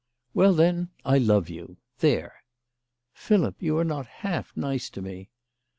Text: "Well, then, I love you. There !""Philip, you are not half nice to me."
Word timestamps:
"Well, 0.33 0.55
then, 0.55 0.89
I 1.05 1.19
love 1.19 1.47
you. 1.47 1.77
There 1.99 2.41
!""Philip, 3.13 3.61
you 3.61 3.77
are 3.77 3.83
not 3.85 4.07
half 4.25 4.57
nice 4.57 4.89
to 4.89 4.99
me." 5.03 5.29